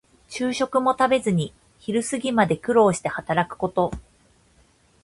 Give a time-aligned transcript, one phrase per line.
[0.29, 3.91] 昼食も食べずに昼過ぎまで苦労して働くこと。